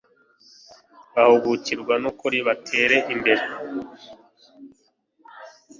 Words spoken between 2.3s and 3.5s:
batere imbere